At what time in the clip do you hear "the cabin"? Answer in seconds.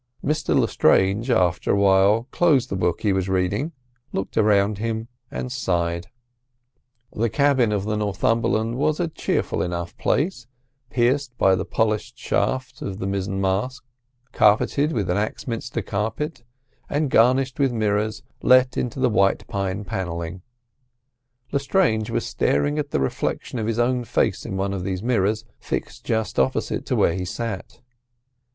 7.13-7.71